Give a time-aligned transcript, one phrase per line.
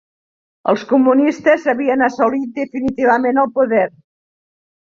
[0.71, 3.87] Els comunistes havien assolit definitivament el poder